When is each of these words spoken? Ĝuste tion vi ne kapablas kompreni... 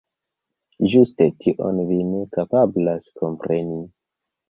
Ĝuste 0.93 1.27
tion 1.45 1.83
vi 1.91 2.01
ne 2.09 2.25
kapablas 2.35 3.15
kompreni... 3.23 3.83